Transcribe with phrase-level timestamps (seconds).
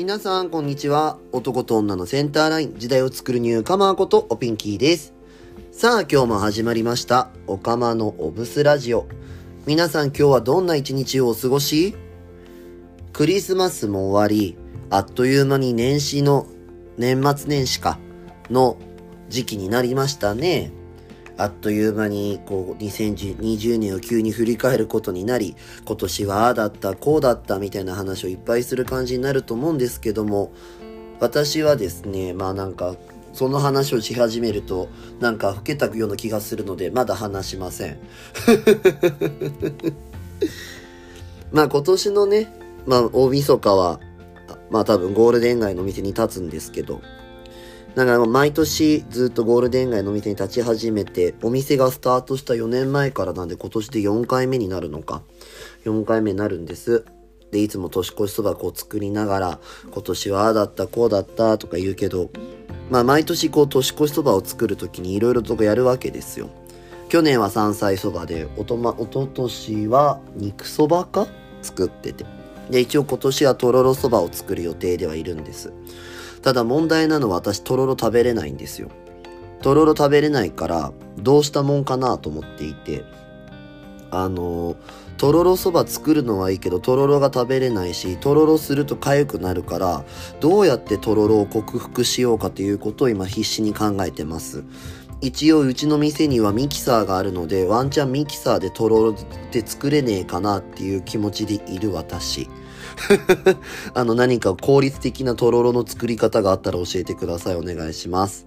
[0.00, 1.18] 皆さんこんにちは。
[1.30, 2.78] 男と女のセンターライン。
[2.78, 5.12] 時代を作るニューカマーことおピンキーです。
[5.72, 7.28] さあ今日も始まりました。
[7.46, 9.06] おかまのおブスラジオ。
[9.66, 11.94] 皆さん今日はどんな一日をお過ごし？
[13.12, 14.56] クリスマスも終わり
[14.88, 16.46] あっという間に年始の
[16.96, 17.98] 年末年始か
[18.48, 18.78] の
[19.28, 20.72] 時期になりましたね。
[21.42, 30.52] あっという間にこう2020年を急に振り返ることになり今年はああだったこうだったみたいな話をいっぱいする感じになると思うんですけども
[31.18, 32.94] 私はですねまあなんか
[33.32, 37.98] その話をし始めるとなんか老けたような気がするのでまだ話しません。
[41.52, 42.52] まあ今年のね
[42.86, 44.00] まあ大晦日は
[44.70, 47.00] まあ多分ゴールデン街の店に立つんですけど
[47.94, 55.22] だから毎年ずっとゴールデン街のお店に立ち始めて、お店がスタートした4年前からなんで今年で4回目になるのか。
[55.84, 57.04] 4回目になるんです。
[57.50, 59.60] で、いつも年越しそばこう作りながら、
[59.92, 62.30] 今年はああだったこうだったとか言うけど、
[62.90, 66.48] まあ毎年こう年越しそばを作る時にいろいろとやるわけですよ。
[67.08, 71.26] 去年は山菜そばで、おとま、おととしは肉そばか？
[71.60, 72.24] 作ってて。
[72.70, 75.72] で、一応今年はとろろそばを作る予定ではいるんです。
[76.42, 78.88] ただ問題なのは私とろろ食べれないんですよ。
[79.62, 83.04] とろろ食べれないからどうしたもんかなと思っていて、
[84.10, 84.76] あの、
[85.18, 90.04] とろろそば作るのはいいけど、とろろが食べれないし、とろろすると痒くなるから、
[90.40, 94.64] どうやってとろろを克服しようかということを今必死に考えてます。
[95.20, 99.14] 一応うちの店にはミキサーがあるので、ワンチャンミキサーでとろろっ
[99.50, 102.48] て作れねえかなっていう気持ちでいる私。
[103.94, 107.56] あの何か効率的なとろろの作り方があったら教えてください。
[107.56, 108.46] お願いします。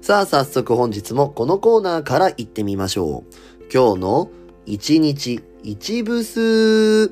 [0.00, 3.34] さあ早速本日もこのコーナーから行ってみましょう。
[3.72, 4.30] 今日の
[4.66, 7.10] 一日一ブス。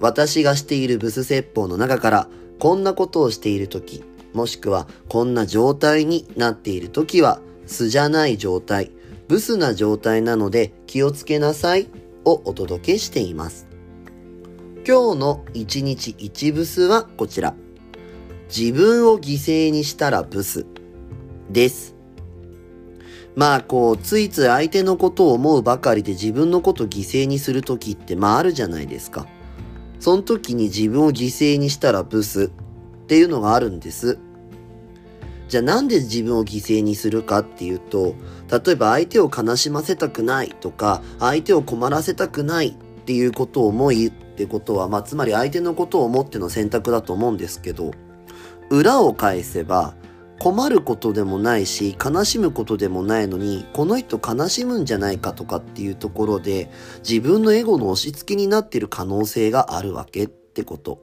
[0.00, 8.90] 私がしているブス説法の中からこんなことをしている時、もしくはこんな状態になっている時は素じゃない状態、
[9.28, 11.88] ブスな状態なので気をつけなさい
[12.24, 13.66] をお届けしています。
[14.88, 17.56] 今日の一日一ブスはこちら。
[18.56, 20.64] 自分を犠牲にしたらブス
[21.50, 21.96] です。
[23.34, 29.26] まあこう、ついつい相手のことを思うばかりで自分のことを犠牲にするときってまああるじゃないですか。
[29.98, 32.48] その時に自分を犠牲にしたらブスっ
[33.08, 34.20] ていうのがあるんです。
[35.48, 38.14] じゃあなんで自分を犠牲にするかっていうと、
[38.48, 42.74] 例えば相手を悲しませたくないとか、相手を困らせたくないっ
[43.04, 47.92] ていうことを思いってことは、まあ、つまり相手のことを思っての選択だと思うんですけど、
[48.68, 49.94] 裏を返せば、
[50.38, 61.00] 困ることでもないし、悲しむことでもないのに、この人悲しむんじゃないかとかっていうところで、自分のエゴの押し付けになってる可能性があるわけってこと。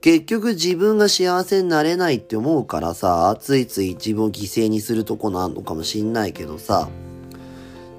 [0.00, 6.88] 結局自分が幸せになれないって思うからさ、ついつい自分を犠牲にするとこなのかもしんないけどさ、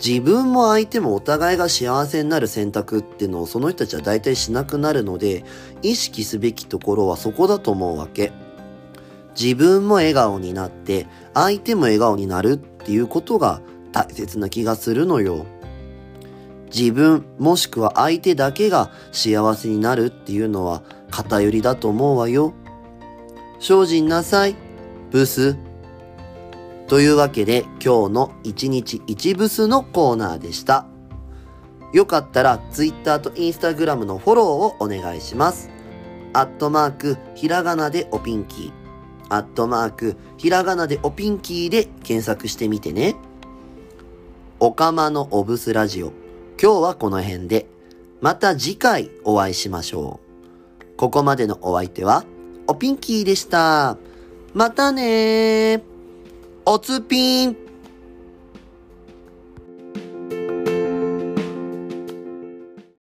[0.03, 5.45] 自分も相手もお互いが幸せになる選択っていうのをその人たちは大体しなくなるので、
[5.83, 8.31] 意識すべきところはそこだと思うわけ。
[9.39, 15.45] 自分も笑顔になって、相手も笑顔になるっていうことが大切な気がするのよ。
[16.73, 20.81] 自分もしくは相手だけが幸せになるっていうのは
[21.11, 22.53] 偏りだと思うわよ。
[23.59, 24.55] 精進なさい、
[25.11, 25.70] ブス。
[26.91, 30.87] というわけで今日の1日1ブスのコーナーでした。
[31.93, 35.69] よかったら Twitter と Instagram のフォローをお願いします。
[36.33, 38.71] アットマーク、ひらがなでおピンキー。
[39.29, 43.15] アットマーク、ひらがなでおピンキーで検索してみてね。
[44.59, 46.11] おかまのおブスラジオ。
[46.61, 47.67] 今日はこの辺で。
[48.19, 50.19] また次回お会いしましょ
[50.81, 50.97] う。
[50.97, 52.25] ここまでのお相手は、
[52.67, 53.97] おピンキーでした。
[54.53, 55.90] またねー。
[56.63, 57.70] おつぴーん。